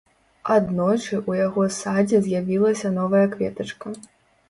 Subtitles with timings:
[0.55, 3.99] Аднойчы ў яго садзе з'явілася новая кветачка.